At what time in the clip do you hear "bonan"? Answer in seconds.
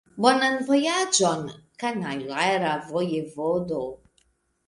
0.25-0.55